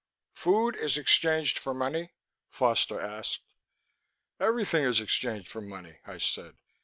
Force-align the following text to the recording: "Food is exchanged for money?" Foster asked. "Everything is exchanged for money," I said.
"Food 0.33 0.75
is 0.77 0.97
exchanged 0.97 1.59
for 1.59 1.75
money?" 1.75 2.13
Foster 2.49 2.99
asked. 2.99 3.41
"Everything 4.39 4.83
is 4.83 4.99
exchanged 4.99 5.47
for 5.47 5.61
money," 5.61 5.99
I 6.07 6.17
said. 6.17 6.55